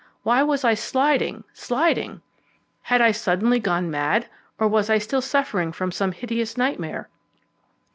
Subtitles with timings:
[0.23, 2.21] Why was I sliding, sliding?
[2.81, 4.27] Had I suddenly gone mad,
[4.57, 7.07] or was I still suffering from some hideous nightmare?